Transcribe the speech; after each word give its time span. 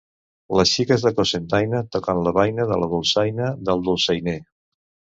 Les 0.59 0.71
xiques 0.77 1.05
de 1.07 1.11
Cocentaina 1.19 1.83
toquen 1.97 2.23
la 2.29 2.35
baina 2.41 2.67
de 2.75 2.81
la 2.85 2.91
dolçaina 2.97 3.55
del 3.71 3.89
dolçainer. 3.93 4.39